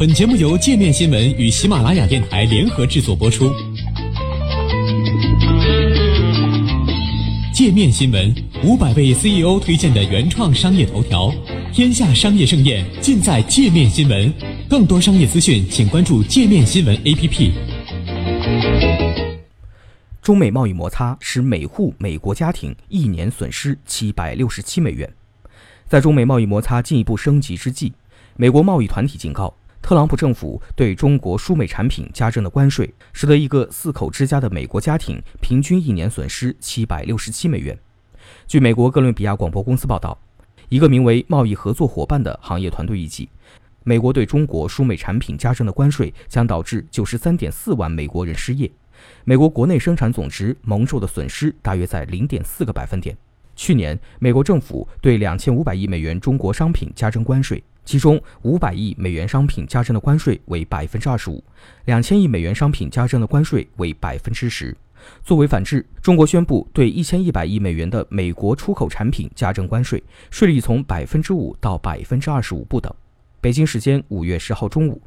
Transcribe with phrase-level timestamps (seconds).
[0.00, 3.52] 本节目由界面新闻与喜马拉雅电台联合制作播出。
[7.52, 8.34] 界面新闻
[8.64, 11.30] 五百位 CEO 推荐的原创商业头条，
[11.70, 14.32] 天下商业盛宴尽在界面新闻。
[14.70, 17.52] 更多商业资讯，请关注界面新闻 APP。
[20.22, 25.12] 中美贸易摩擦使每户美国家庭一年损失七百六十七美元。
[25.86, 27.92] 在中美贸易摩擦进一步升级之际，
[28.36, 29.54] 美国贸易团体警告。
[29.82, 37.76] 特朗普政府对中国输美产品加征的关税，使得一个四口之家的美国家庭平均一年损失七百六十七美元。
[38.46, 40.16] 据美国哥伦比亚广播公司报道，
[40.68, 43.28] 一个名为“贸易合作伙伴”的行业团队预计，
[43.82, 48.70] 美国对中国输美产品加征的关税将导致九十三点四万美国人失业，
[49.24, 53.16] 美国国内生产总值蒙受的损失大约在零点四个百分点。
[53.56, 57.60] 去年，美国政府对两千五百亿美元中国商品加征关税。
[57.90, 61.42] 其中五百亿美元商品加征的关税为百分之二十五，
[61.86, 64.72] 两千亿美元商品加征的关税为百分之十。
[65.24, 70.00] 作为反制，中国宣布对一千一百亿美元的美国出口产品加征关税，
[70.30, 72.94] 税率从百分之五到百分之二十五不等。
[73.40, 75.02] 北京时间五月十号中午，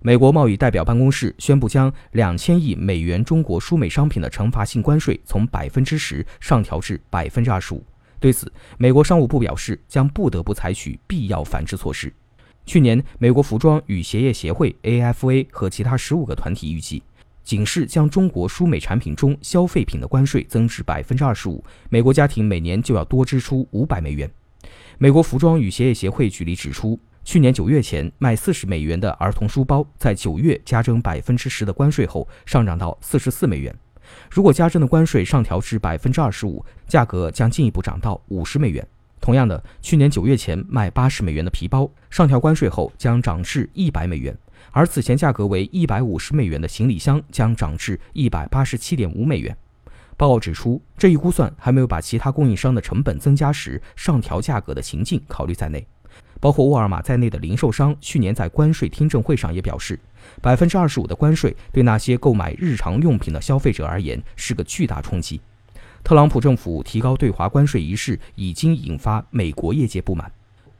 [0.00, 7.84] 美国贸易代表办公室宣布将两千亿美元中国输美商品的惩罚性关税从百分之十上调至百分之二十五。
[8.18, 12.12] 对此，美国商务部表示将不得不采取必要反制措施。
[12.64, 17.02] 去年，美国服装与鞋业协会 （AFA） 和其他十五个团体预计，
[17.44, 24.28] 仅是将中国输美产品中消费品的关税增至百分之二十五，美国家庭每年就要多支出五百美元。
[24.98, 33.72] 美国服装与鞋业协会举例指出，去年九月前卖四十美元的儿童书包，在九月加征百分之十的关税后，上涨到四十四美元。
[34.30, 38.86] 如果加征的关税上调至百分之二十五，价格将进一步涨到五十美元。
[39.20, 44.32] 同样的，去年九月前卖八十美元的皮包，上调关税后将涨至一百美元；
[44.70, 49.56] 而此前价格为一百五十美元的行李箱将涨至一百八十七点五美元。
[50.16, 55.86] 报告指出，这一估算还没有把其他供应商的成本增加时上调价格的情境考虑在内。
[56.40, 59.98] 包括沃尔玛在内的零售商去年在关税听证会上也表示，
[60.40, 65.40] 百分之二十五的关税对那些购买日常用品的消费者而言是个巨大冲击。
[66.04, 70.30] 特朗普政府提高对华关税一事已经引发美国业界不满。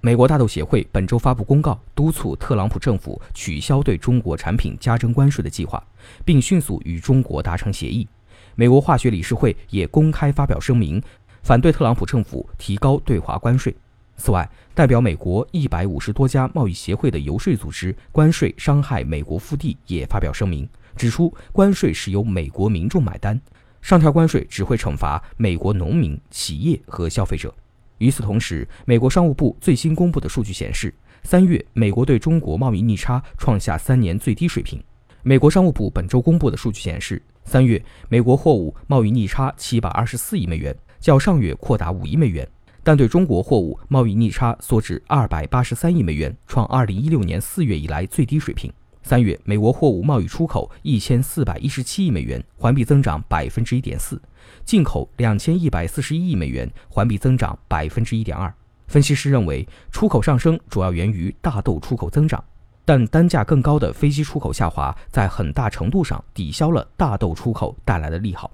[0.00, 5.82] 美国大豆协会本周发布公告，督促特朗普政府取消对中国产品加征关税的计划，
[6.24, 8.06] 并迅速与中国达成协议。
[8.54, 11.02] 美国化学理事会也公开发表声明，
[11.42, 13.74] 反对特朗普政府提高对华关税。
[14.16, 23.38] 此外，代表美国一百五十多家贸易协会的游说组织“关税伤害美国腹地”也发表声明，指出关税是由美国民众买单，
[23.82, 27.54] 上调关税只会惩罚美国农民、企业和消费者。
[27.98, 34.82] 与此同时，美国商务部最新公布的数据显示，三月美国对中国贸易逆差创下三年最低水平。
[35.22, 42.48] 美国商务部本周公布的数据显示，三月美国货物贸易逆差七百二十四亿美元，较上月扩大五亿美元。
[42.86, 48.72] 但对中国货物贸易逆差缩至二百八十三亿美元，创二零一六年四月以来最低水平。
[49.02, 54.16] 三月，美国货物贸易出口一千四百一十七亿美元，环比增长百分之一点四；
[54.64, 58.54] 进口两千一百四十一亿美元，环比增长百分之一点二。
[58.86, 62.44] 分析师认为，出口上升主要源于大豆出口增长，
[62.84, 68.48] 但单价更高的飞机出口下滑，在很大程度上抵消了大豆出口带来的利好。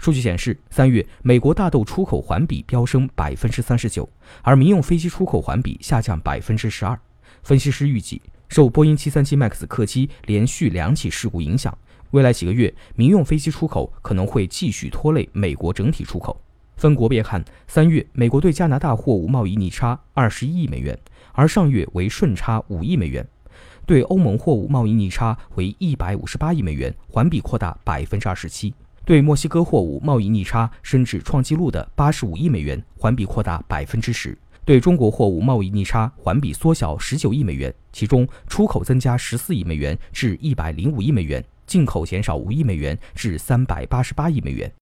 [0.00, 4.08] 数据显示，三月美国大豆出口环比飙升百分之三十九，
[4.40, 6.98] 而民用飞机出口环比下降百分之十二。
[7.42, 11.76] 分析师预计，受波音七三七 MAX 客机连续两起事故影响，
[12.12, 16.40] 未来几个月民用飞机出口可能会继续拖累美国整体出口。
[16.78, 20.98] 分国别看，三月美国对加拿大货物贸易逆差二十一亿美元，
[21.32, 23.22] 而上月为顺差五亿美元；
[23.84, 28.72] 对欧盟货物贸易逆差为一百五十八亿美元，环比扩大百分之二十七。
[29.04, 44.70] 对墨西哥货物贸易逆差升至创纪录的八十五亿美元，环比扩大百分之十；对中国货物贸易逆差环比缩小十九亿美元，其中出口增加十四亿美元至一百零五亿美元，进口减少五亿美元至三百八十八亿美元。